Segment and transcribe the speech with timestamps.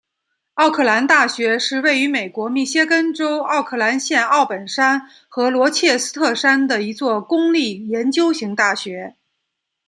[0.55, 9.15] 奥克兰大学是位于美国密歇根州奥克兰县奥本山和罗切斯特山的一所公立研究型大学。